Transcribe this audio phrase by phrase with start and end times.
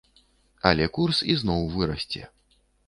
[0.71, 2.21] Але курс ізноў вырасце.